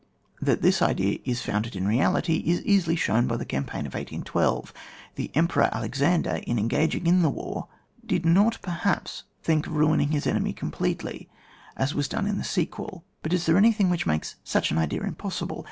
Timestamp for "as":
11.77-11.93